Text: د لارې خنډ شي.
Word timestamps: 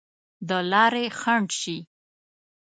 د 0.47 0.51
لارې 0.71 1.05
خنډ 1.19 1.49
شي. 1.61 1.77